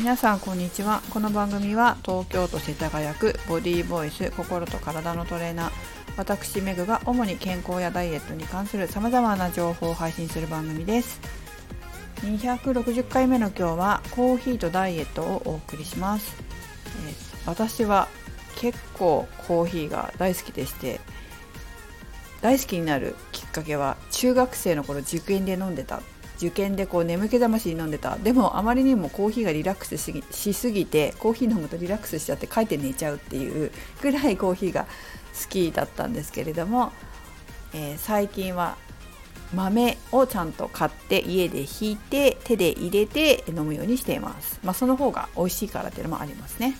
[0.00, 1.02] 皆さんこんにちは。
[1.10, 5.70] この番組は東京都世田谷区ボディーボイス心と体のトレーナー。
[6.16, 11.20] 私メグが主に健康やダイエットに関するさまざまな情報を配信する番組です。
[12.22, 16.34] 260回目の今日はコーヒーとダイエットをお送りします、
[17.06, 18.08] えー、私は
[18.56, 21.00] 結構コーヒーが大好きでして
[22.40, 26.02] 大好きになるきっかけは中学生の頃受験で飲んでた
[26.40, 28.16] 受験でこう眠気覚ましに飲んでた。
[28.16, 36.92] でもあまりにもコーヒーがリラックスしすぎてコーヒー飲むとリラックスしちゃって帰って寝ちゃうっていうぐらいコーヒーが好きだったんですけれども、
[37.74, 38.76] えー、最近は
[39.54, 46.76] 豆をちゃんと買って家でひいて手で入れて飲むようにしています、まあ、その方が美味しいからっていうのもありますね。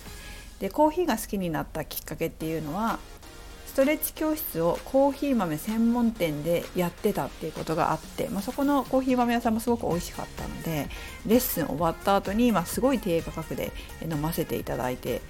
[0.61, 2.99] でコーヒーが好きになったきっかけっていうのは
[3.71, 10.89] ストレッチ教室をコーヒー豆専門店でやってたっていうことがあって、まあ、そこのコーヒー豆屋さんもすごく美味しかったので
[11.25, 13.71] レッスン終わった後に、まあ、すごい低価格で
[14.11, 15.23] 飲ませていただいて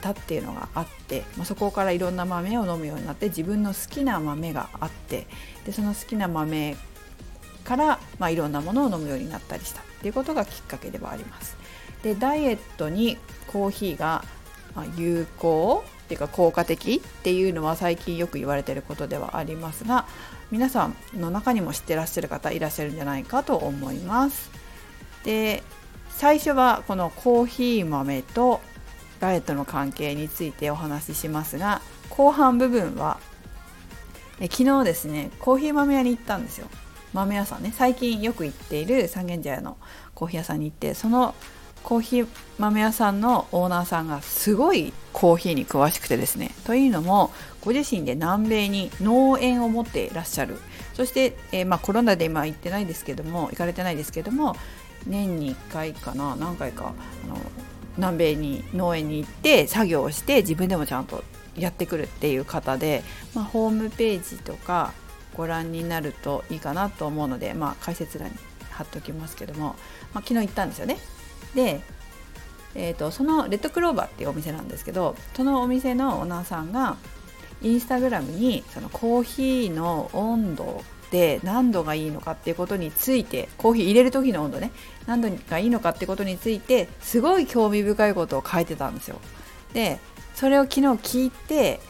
[0.00, 5.28] たっていうのがあって、まあ、そこからいろんな豆を飲むようになって自分の好きな豆があって
[5.64, 6.76] でその好きな豆
[7.62, 11.56] から、まあ、いろんなものを飲むようになったりしたっていうことがきっかけではあります。
[12.02, 14.24] でダイエットにコーヒーが
[14.96, 20.06] 有効っていうか効果的っていうのは最近よく言われてることではありますが
[20.52, 24.50] 皆さんの中にも知ってらっしゃる方いらっしゃるんじゃないかと思います。
[25.24, 25.64] で
[26.10, 28.60] 最初はこのコーヒー豆と
[29.18, 33.18] ダイエットの関係についてお話ししますが後半部分は
[34.40, 36.68] え昨日ですねコーヒー豆屋に行ったんですよ
[37.12, 39.76] 豆屋さんね最近よく行っている三軒茶屋の
[40.14, 41.34] コーヒー屋さんに行ってその
[41.86, 47.30] コーヒー豆屋さんのオーナーさんがすごいコーヒーに詳しくてですねというのも
[47.64, 50.58] ご自身で南米に農園を持っていらっしゃる
[50.94, 54.56] そして、えー、まあ、コロナで今行ってないですけども行かれてないですけども
[55.06, 56.92] 年に1回かな何回か
[57.24, 57.38] あの
[57.96, 61.22] 南米に農園に行って作業をして自分でもちゃんと
[61.56, 64.92] やってくるっていう方で、まあ、ホームページとか
[65.34, 68.34] ご覧になるといいかなと思うので、まあ、解説欄に
[68.72, 69.76] 貼っておきますけども、
[70.12, 70.98] まあ、昨日行ったんですよね。
[71.56, 71.80] で、
[72.76, 76.96] えーと、そのレッドクローバーっていうお店なんですけどそのお店のオーナーさんが
[77.62, 84.72] インスタグラムにそのコーヒーの温度で何度がいいのかっていうことについてコーヒー入れる時の温度ね
[85.06, 89.18] 何度がいいのかってことについてすごい興味深いことを書いてたんですよ。
[89.72, 89.98] で
[90.34, 91.80] それを昨日聞いて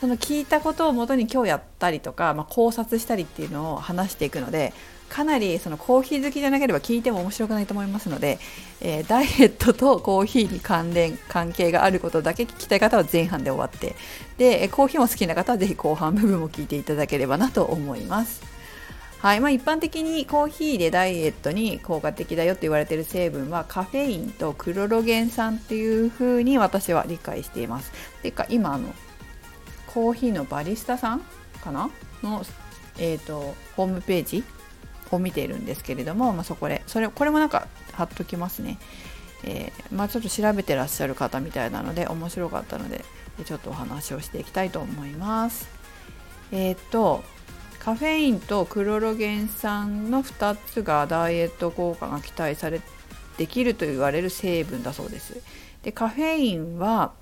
[0.00, 4.72] その聞いたことをもとに今日やったりとか、まあ、考察したりっていうのを話していくので
[5.08, 8.38] かなりそのコーヒー好きじゃなければ聞いても面白くないと思いますので、
[8.80, 13.96] えー、ダイエットとコーヒーに関連関係があることだけ聞きたい方は前半で終わって
[14.36, 18.58] でコーヒーも好きな方はぜひ後半部分も聞いていただければなと思います。
[19.18, 27.90] はいまあ、一般的にコーヒーでダイエットに効果的だよって言われている成分はカフェインとクロロゲン酸っていうふうに私は理解しています。
[28.22, 28.94] てか今あの
[29.88, 31.22] コーヒーのバリスタさん
[31.64, 31.90] かな
[32.22, 32.44] の、
[32.98, 34.44] えーとホームページ
[35.16, 38.78] を見ているんですけれども、まあ、そこでそれこれもなんか貼っときますね、
[39.44, 43.04] えー、まあ、ちょっと調べてらっしゃる方みたいなので面白かったので
[43.44, 45.68] ちょっとお話をしていきたいと思います。
[46.50, 47.22] えっ、と
[47.78, 52.80] カフェインとクロロゲン酸の2つがダイエット効果が期待され
[53.36, 55.40] できると言われる成分だそうです。
[55.82, 57.12] でカフェインは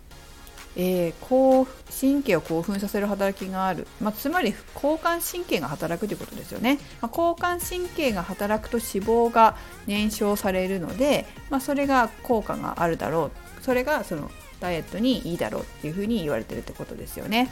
[0.77, 1.67] えー、
[2.01, 13.47] 神経を興奮させる働きがある、まあ、つまり交感神経が働くということですよね、まあ、交感神経が働くと脂肪が燃焼されるので、まあ、それが効果があるだろう。
[13.63, 17.51] それがそのダイエットにいいだろうっていうふうに言われてるってことですよね。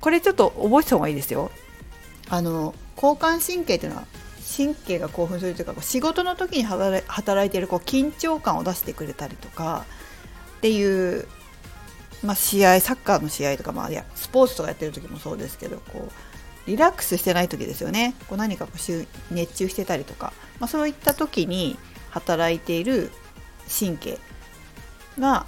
[0.00, 1.50] これちょっと覚えてた方がいいですよ。
[2.28, 4.06] あの交感神経っていうのは
[4.56, 9.84] 神経が興奮するというか仕事の時に働いているこう緊張感を出してくれたりとか
[10.58, 11.26] っていう
[12.22, 18.14] まあ、試合サッカーの試合とか、まあ、いやスポーツとかやってる時もそうですけどこうリラックスしてない時ですよね。
[18.28, 21.78] こう何かこう熱中してたりとか、まあ、そういった時に
[22.10, 23.12] 働いている
[23.68, 24.18] 神経
[25.18, 25.46] が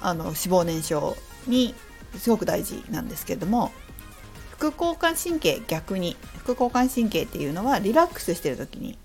[0.00, 1.16] あの脂肪燃焼
[1.46, 1.74] に
[2.16, 3.72] すごく大事なんですけれども
[4.50, 8.98] 副交感神経逆に副交感神経っていうのはリラックスしてる時に、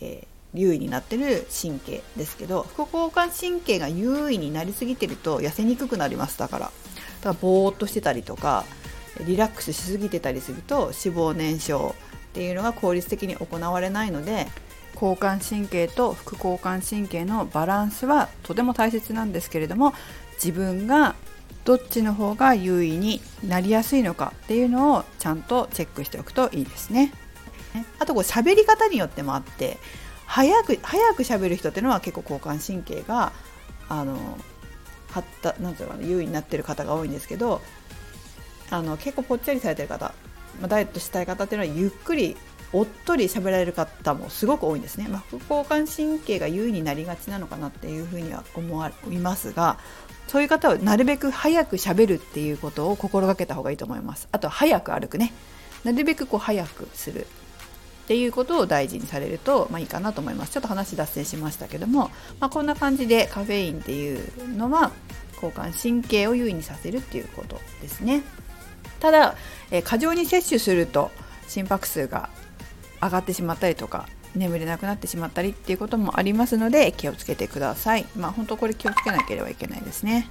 [0.00, 6.72] えー優位になってる神経ですけど副交感神経が優位になりすぎてると痩せにくくなりますだからだか
[7.30, 8.64] らぼーっとしてたりとか
[9.26, 11.96] リラックスしすぎてたりすると脂肪燃焼っ
[12.32, 14.46] ていうのが効率的に行われないので
[14.94, 19.92] 交感神経と副交感神経のバランスはとても大切なんですけれども
[20.34, 21.14] 自分が
[21.64, 27.12] どっちの方が優位になりやすいのかっていうのをちゃんとチェックしておくといいですね。
[27.98, 29.78] あとこう喋り方によってもあって
[30.26, 33.32] 早く早く喋る人っていうのは結構交感神経が
[33.88, 34.16] あの
[35.10, 37.60] 発たなんていうか優位になってる方が多いんですけど
[38.70, 40.14] あの結構ぽっちゃりされてる方、
[40.60, 42.36] まあ、ダイエットしたい方っていうのはゆっくり
[42.72, 49.78] おっとり喋られる方もすごく多いんですね、まあ、副交感神経が優位になりがちなのかなっていうふうには思いますが
[50.26, 54.26] そういう方はなるべく早く喋るっていうことを心がけた方がいいと思います。
[54.32, 55.32] あと早く歩くね。
[55.84, 57.26] なるべくこう早くする。
[58.04, 60.52] っていうことを大事にされると、まあ、いいかなと思います。
[60.52, 64.92] ちょっと話脱線しましたけども、まあ、こんな感じでカフェインっていうのは
[65.34, 68.22] 交感神経を優位にさせるっていうことですね。
[69.00, 69.36] ただ、
[69.70, 71.10] え、過剰に摂取すると
[71.48, 72.28] 心拍数が
[73.02, 78.06] 上がってしまったりとか眠れなくなってしまったりっていうこともありますので気をつけてください。
[78.16, 80.28] まあ本当これ気をつけなければいけないですね。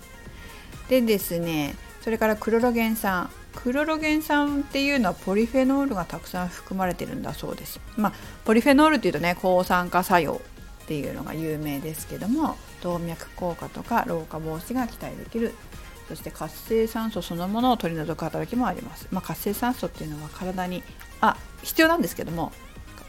[0.90, 3.30] でですねそれからクロロゲン酸。
[3.56, 7.80] クロロゲン酸っていうのはポリフェノールがたくさん含まれてるんだそうです。
[7.96, 8.14] まあ
[8.46, 10.42] ポリフェノールっていうとね抗酸化作用
[10.84, 15.54] っていうのが有名ですけども動脈硬化とか老化防止が期待できる。
[16.08, 20.84] そして活性酸素そのものを取り除く働きもあります、まあ、活性酸素っていうのは体に
[21.22, 22.52] あ必要なんですけども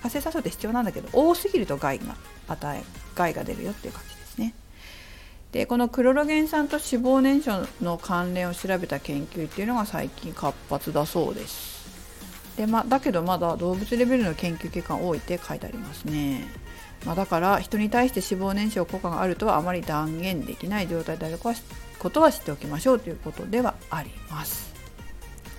[0.01, 2.15] 活性酸素って必要なんだけど多すぎると害が
[2.47, 2.85] 与え
[3.17, 4.55] 害が出るよっていう感じですね。
[5.55, 16.45] でこのクロロゲン酸と脂肪燃焼の関連を調べた研究っていうのが最近活発だそうですで、ま、だけどまだ動物レベルの研究結果が多いって書いてありますね
[17.07, 24.73] まあ、だから人に対して脂肪燃焼効果があるとはあまり断言できない状態であることは知っておきましょうということではあります。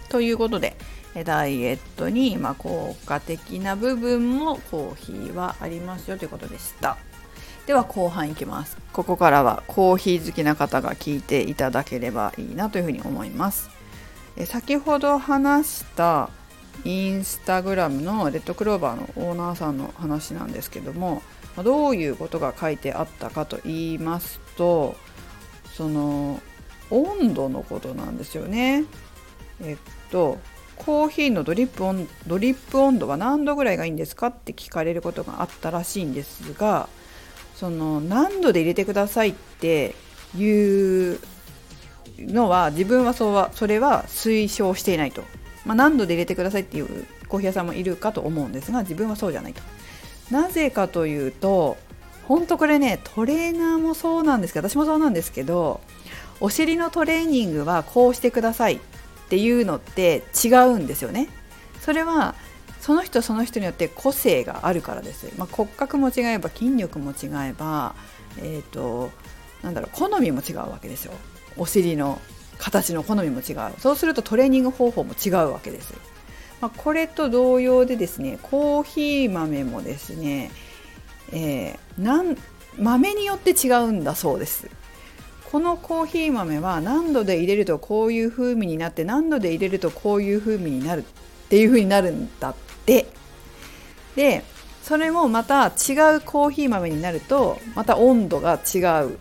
[0.09, 0.75] ということで
[1.24, 6.98] ダイエットにま効果的な部分もコーヒーはありますよということでした。
[7.65, 8.77] では後半いきます。
[8.94, 13.69] ここからはコーヒー好きな方が聞いていただければいいなというふうに思います。
[14.45, 16.29] 先ほど話した
[16.83, 21.23] インスタグラムのレッドクローバーのオーナーさんの話なんですけども
[21.63, 24.95] どういうことが書いてあったかと言いますと
[25.73, 26.41] その
[26.91, 28.83] 温度のことなんですよね。
[29.62, 29.77] えっ
[30.12, 30.38] と
[30.75, 36.89] コーヒーのドリップ温ドリップ温度は何度ぐらいがいいんですかって聞かれることがあったらしいんですが
[37.56, 39.96] その何度で入れてくださいって
[40.38, 41.19] いう
[42.19, 45.24] のは自分はそうはそれは推奨していないと、
[45.66, 49.62] まあ、何度で入れてくださいっていうコーヒー屋さんもいるかと思うんですが自分はそうじゃないと
[50.31, 51.78] なぜかというと
[52.28, 55.81] 本当これねトレーナーもそうなんですけど私もそうなんですけど
[56.40, 58.80] お尻のトレーニングはこうしてくださいっ
[59.30, 61.30] ていうのって違うんですよね。
[61.81, 62.36] それは
[62.86, 65.34] その人その人によって個性があるからです。
[65.40, 67.96] まあ、骨格も違えば筋力も違えば、
[68.38, 69.10] えーと、
[69.64, 71.14] なんだろう好みも違うわけですよ。
[71.58, 72.22] お尻の
[72.60, 73.74] 形の好みも違う。
[73.80, 75.96] そうするとトレーニング方法も違うわけです。
[76.62, 80.52] まあ、これと同様でですねコーヒー豆もですね、
[81.32, 82.38] えー、なん
[82.78, 84.70] 豆によって違うんだそうです
[85.52, 91.04] このコーヒー豆は何度で入れるとこういう風味になって何度で入れるとこういう風味になる
[91.45, 92.56] っていう風になるんだっ
[92.86, 93.07] て。
[94.15, 94.44] で
[94.83, 99.18] それもまた違うコーヒー豆になるとまた温度が違う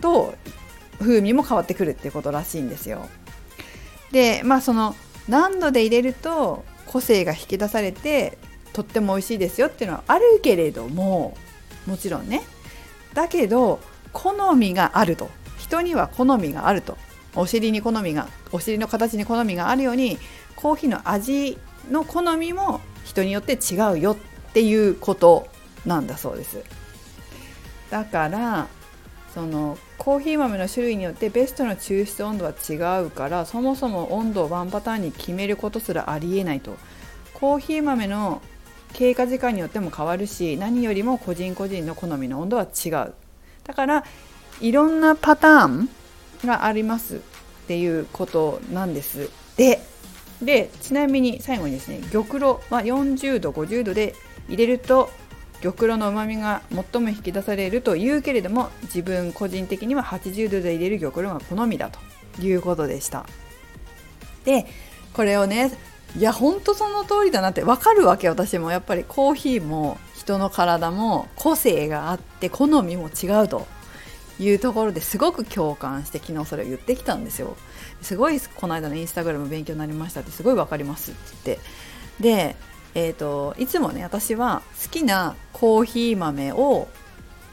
[0.00, 0.34] と
[1.00, 3.06] 風味も変わってくるっていうことらしいんですよ。
[4.10, 4.96] でまあその
[5.28, 8.38] 何度で入れると個性が引き出されて
[8.72, 11.36] とっても美味しいですよっていうのはあるけれども
[11.86, 12.42] もちろんね。
[13.12, 13.80] だけど
[14.12, 15.30] 好みがあると。
[15.58, 16.96] 人には好みがあると。
[17.34, 20.18] お尻に好みがお尻の形に好みがあるように
[20.56, 21.58] コーヒーの味
[21.90, 24.16] の好みも人によって違うよっ
[24.52, 25.48] ていうこと
[25.84, 26.62] なんだそうです。
[27.90, 28.68] だから
[29.34, 36.76] そのコーヒー豆の種類によってベストの抽出温度は違うからそもそも温度をワンパターンに決めることすらありえないと。
[37.34, 38.40] コーヒー豆の
[38.92, 43.14] 経過時間によっても変わるし何よりも個人個人の好みの温度は違う。
[43.64, 44.04] だから
[44.60, 45.88] いろんなパターン
[46.44, 47.18] がありますっ
[47.66, 49.30] ていうことなんです。
[49.56, 49.80] で
[50.42, 54.14] でちなみに最後にですね玉露は40度50度で
[54.48, 55.10] 入れると
[55.62, 63.24] 玉露のうまみが最も引き出されるというけれども自分個人的には80度で入れる玉露が好みだということでした。
[64.44, 64.66] で
[65.14, 65.70] これをね
[66.16, 68.70] いやほんとその通りだなって分かるわけ私も。
[68.70, 73.66] やっぱりコーヒーも人の体も個性があって好みも違うと
[74.38, 77.56] いうところですごく共感して昨日それを言ってきたんですよ。
[78.02, 81.64] すごいこの間のインスタグラム勉強になりましたってすごい分かりますって言って。
[82.20, 82.56] で
[82.94, 86.88] えーと、いつもね私は好きなコーヒー豆を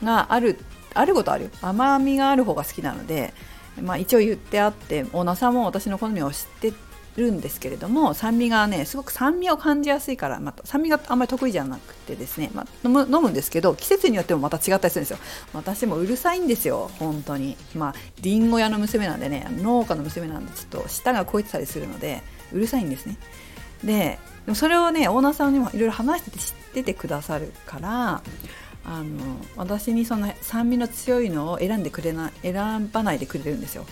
[0.03, 0.57] がある
[0.93, 3.33] あることある甘みがある方が好きなので、
[3.81, 6.73] まあ、一応言ってあってオーナーさんも私の好みを知って
[7.19, 15.17] るんですけれども酸味がねすごく酸味を感じやすいからまた酸味があんまり得意じゃなくてですね、まあ、飲む飲むんですけど季節によってもまた違ったりするんですよ。
[15.53, 17.57] 私もうるさいんですよ本当に。
[17.75, 22.21] まありんご屋の娘なんでね農家の娘なんでちょっと舌が肥えてたりするので
[22.51, 23.17] うるさいんですね。
[23.83, 28.21] ででもそれをねオーナーさんにもいろいろ話してて知っててくださるから
[28.85, 29.19] あの
[29.55, 33.85] 私にその酸味の強いのを選んでくれない選ばないでくれるんですよ。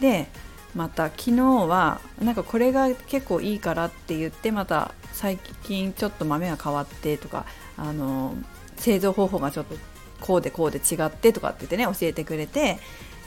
[0.00, 0.26] で
[0.74, 7.44] また昨日はなんかこれが結構いいからって言ってまた最近ちょっと豆が変わってとか
[7.76, 8.34] あの
[8.76, 9.76] 製造方法がちょっと
[10.20, 12.78] こうでこうで違ってとかって言ってね教えてくれて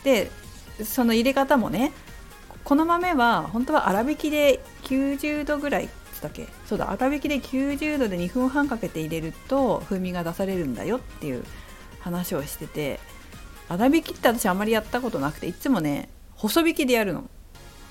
[0.03, 0.31] で
[0.83, 1.91] その入れ方もね
[2.63, 5.89] この豆は本当は粗挽きで90度ぐらい
[6.21, 6.47] だっけ？
[6.65, 11.43] そうだ粗挽きで90度で2分半かけて入れると風味が出されるんだよっていう
[11.99, 12.99] 話をしてて
[13.69, 17.29] 粗挽きって私あんまりやったことなくていつもね細引きでやるの。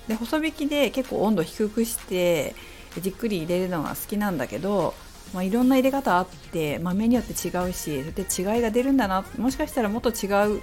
[0.09, 2.55] で細引きで結構温度低くして
[3.01, 4.95] じっくり入れるのが好きなんだけど、
[5.33, 10.61] まあ、いろんな入れ方あって豆によって違うしそれで違いが出るんだなもしかしたらもっと違う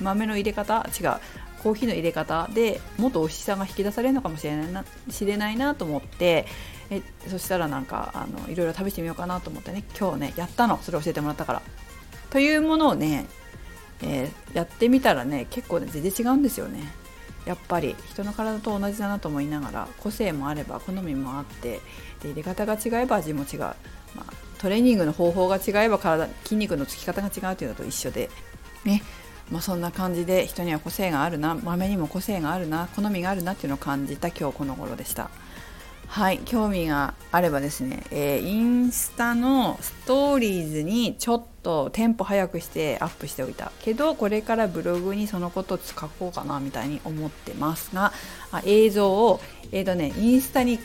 [0.00, 1.16] 豆の入れ方違う
[1.62, 6.46] コーヒーの入れ方でもっと美味しさが引き出されるのかもしれないな知れないなと思って
[6.90, 11.62] えそしたらなんかあのいろいろ試してみようかなと思ってね今日ねやったのそれ教えてもらったから。
[12.30, 13.26] というものをね、
[14.02, 16.90] えー、やってみたらね結構ね全然違うんですよね。
[17.44, 21.80] やっぱり人の体と同じだなと思いながら個性もあれば好みもあって
[22.22, 23.74] で入れ方が違えば味も違う、ま
[24.18, 24.24] あ、
[24.58, 28.30] トレーニングの方法が違えば体筋肉のつき方が違うというのと一緒で
[28.84, 29.02] ね
[29.50, 35.30] まあ、そんな感じで人には個性があるな豆にも個性があるな好みがあるなっていうのを感じた今日この頃でした。
[36.12, 48.12] はい興味があればですね、えー、インスタのストーリーズにちょっとテンポ早くしてアップしておいたけどこれからブログにそのことを書こうかなみたいに思ってますが
[48.50, 49.40] あ映像を
[49.72, 50.80] えーとねインスタに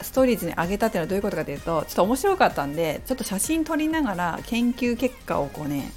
[0.00, 5.90] ストーリーズに上げたっていうのはどういうことかというとちょっと面白かったんでちょっと写真撮りながら研究結果をこうね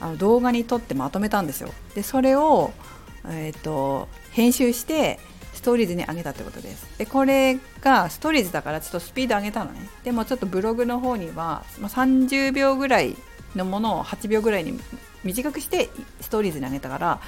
[0.00, 1.68] あの動画に撮ってまとめたんですよ。
[1.94, 2.72] でそれを、
[3.28, 5.20] えーと、編集して
[5.64, 6.86] トーリーズに上げたってことです。
[6.98, 9.88] でこれがストーリーズだからちょっとスピード上げたのね。
[10.04, 13.16] でもちょっとブログの方には、まあ、30秒ぐらい
[13.56, 14.78] のものを8秒ぐらいに
[15.24, 15.88] 短くして
[16.20, 17.20] ストーリーズに上げたから、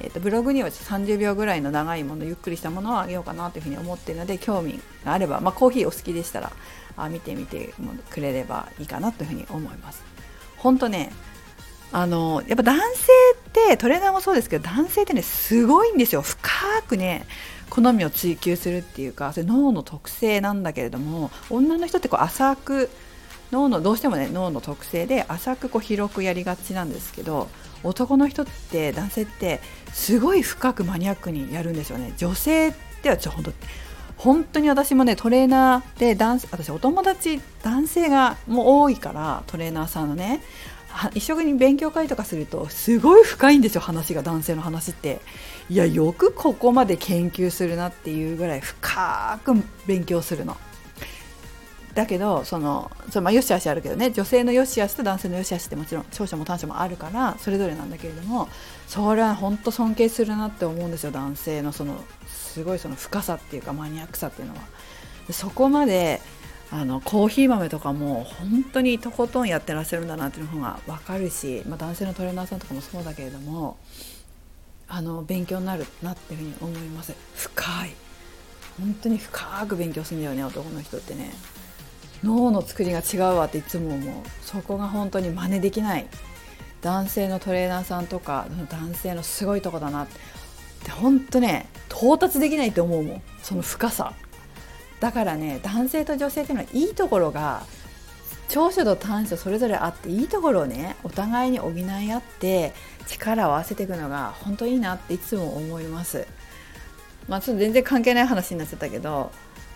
[0.00, 6.52] えーと、ブログには30秒ぐらいの長いものゆっくりしたものをあげようかなというふうに思ってるので興味があれば、まあ、コーヒーお好きでしたら
[6.96, 7.74] あ見てみて
[8.10, 10.02] くれればいいかなというふうに思います。
[10.56, 11.10] 本当ね
[11.92, 12.84] あのやっぱ男性
[13.48, 16.48] ってトレーナーもそうですけど男性ってねすごいんですよ深
[16.86, 17.26] くね
[17.70, 22.90] 好みを追求するっていうかそれ脳の特性なんだけれども女の人ってこう浅く
[23.52, 27.48] 脳のどうしてもね脳の特性で浅くこう広くやりがちなんですけど
[27.82, 29.60] 男の人って男性って
[29.92, 32.12] すごい深くマニアックにやるんですよね。
[32.16, 33.52] 女性ってはちょ本当
[34.16, 40.42] 本当に私もねトレーナーで男私お友達男性がもう多いからトレーナーさんのね
[41.14, 45.20] 一緒に勉強会とかするとすごい深いんですよ話が男性の話って。
[45.70, 49.54] いやよくここまで研究するなっていうぐらい深く
[49.86, 50.56] 勉強するの。
[51.94, 54.10] だけどそのそのまあよしあしあるけどね。
[54.10, 58.48] 女性のよしあしと男性のよしあしってもちろん長所も短所もあるからそれぞれなんだけれども
[58.88, 61.12] それは本当尊敬するなって思うんですよ。
[61.12, 64.60] 男性のそのすごいその深さっていうかマニアックさっていうのは。
[65.30, 66.20] そこまで
[66.72, 73.76] あのコーヒー豆とかも本当にとことんやってらっしゃるんだなっていうのが分かるし、まあ、男性のトレーナーさんとかもそうだけれども
[74.90, 77.14] あの勉強になるなっていうふうに思います。
[77.34, 77.90] 深い。
[78.78, 81.30] 本当に深く勉強するんだよね男の人ってね。
[82.24, 84.14] 脳の作りが違うわっていつも思う。
[84.42, 86.06] そこが本当に真似できない。
[86.82, 90.04] 男性のトレーナーさんとか男性のすごいとこだな。
[90.04, 90.06] っ
[90.82, 93.22] て本当ね到達できないって思うもん。
[93.42, 94.12] その深さ。
[94.98, 97.62] だからね男性と女性っていうのはいいところが
[98.50, 102.72] 長所と短所それぞれあっていいところをねお互いに補い合って
[103.06, 106.26] 力を合わせていくのが本当いいなっていつも思います。
[107.28, 109.30] まあ、ちょっと全然関係ない話になっちゃったけど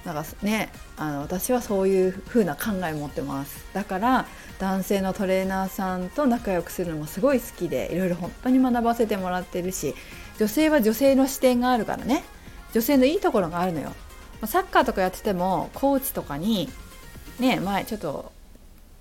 [0.04, 3.64] なんかねあの私はそういう風な考えを持ってます。
[3.72, 4.26] だから
[4.58, 9.94] 男性のトレーナーさんと仲良くするのもすごい好きでいろいろ本当に学ばせてもらってるし
[10.38, 12.24] 女性は女性の視点があるからね。
[12.72, 13.92] 女性のいいところがあるのよ。
[14.46, 16.68] サッカーとかやっててもコーチとかに
[17.38, 18.33] ね前ちょっと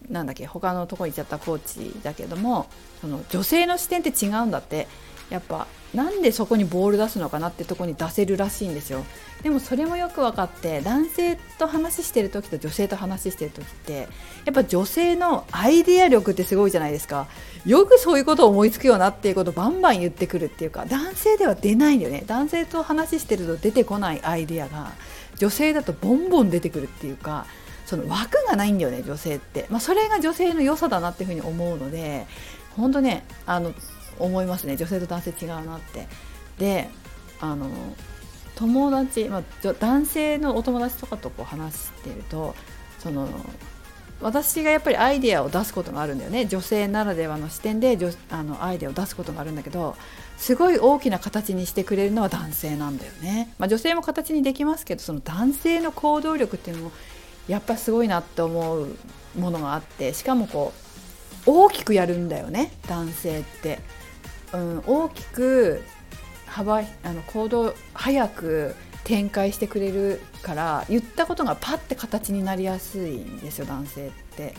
[0.09, 2.67] なんだっけ他のとこ行っちゃったコーチだけども
[3.01, 4.87] その女性の視点って違うんだって。
[5.29, 9.03] やっぱなんでそこにボール出すのかなってとこに出せるらしいんですよ。
[9.41, 14.07] でもそれもよく分かって男性と話してる時と女性と話してる時って
[14.45, 17.27] やっぱ女性のアイデア力ってすごいじゃないですか。
[17.65, 22.23] よくそういうことを思いつくよなっていうことをバンバン言ってくるっていうか男性では出ないんだよね。
[22.27, 24.91] 男性と話してると出てこないアイデアが
[25.37, 27.45] 女性だとボンボン出てくるっていうか
[27.85, 32.25] その枠がないんだよね女性って、まあ、それが女性の良さだなっていうふうに思うので
[32.75, 33.73] 本当ねあの
[34.19, 34.77] 思いますね。
[34.77, 36.07] 女性と男性違うなって。
[36.57, 36.89] で
[37.39, 37.67] あの
[38.55, 42.55] 友達、まあ、男性のお友達とかとこう話してると
[42.99, 43.27] その
[44.21, 46.45] 私がやっぱりアイデアを出すことがあるんだよね。
[46.45, 47.97] 女性ならではの視点で
[48.29, 49.97] あのアイデアを出すことがあるんだけど
[50.37, 56.91] すごい大きな形にしてくれるのは男性なんだよね、まあ、女性も形にできますけどその男性の行動力っていうのも
[57.47, 58.95] やっぱすごいなって思う
[59.35, 60.73] ものがあってしかもこ
[61.45, 63.79] う大きくやるんだよね男性って、
[64.53, 65.81] うん、大きく
[66.45, 74.53] 幅あの行動早く展開してくれるから言ったことがパッて形になりやすいんですよ男性って。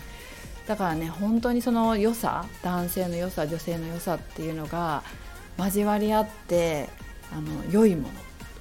[0.67, 5.03] だからね本当にその良さ男性の良さ女性の良さっていうのが
[5.59, 6.89] 交わり合って
[7.31, 8.09] あの良いも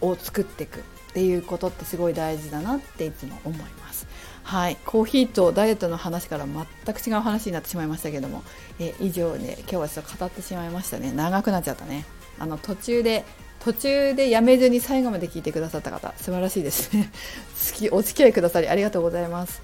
[0.02, 0.84] のを作っていく。
[1.14, 4.08] っていうことってすごい大事だなっていつも思います。
[4.42, 8.44] はい、コーヒーとダイエットの話から全く違う話になってしまいましたけども、
[8.80, 11.12] え以上で、ね、今日はちょっと語ってしまいましたね。
[11.12, 12.06] 長くなっちゃったね。
[12.40, 13.26] あの途中で
[13.64, 17.12] 途中でやめずに最後まで聞いてくださった方素晴らしいですね。
[17.94, 19.62] お付き合いくださりありがとうございます。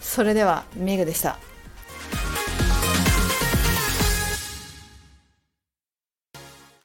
[0.00, 1.38] それではメグでした。